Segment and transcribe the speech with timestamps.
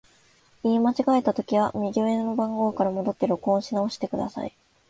[0.63, 4.57] 言い間違えたときは、右上の番号から戻って録音し直してください。